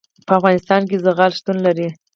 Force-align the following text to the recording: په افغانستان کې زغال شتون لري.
په 0.27 0.33
افغانستان 0.39 0.81
کې 0.89 0.97
زغال 1.05 1.31
شتون 1.39 1.57
لري. 1.65 1.87